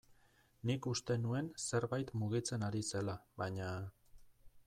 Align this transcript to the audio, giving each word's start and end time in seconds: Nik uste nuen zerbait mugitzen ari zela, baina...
Nik 0.69 0.87
uste 0.91 1.17
nuen 1.25 1.51
zerbait 1.65 2.15
mugitzen 2.23 2.67
ari 2.71 2.83
zela, 2.95 3.17
baina... 3.43 3.71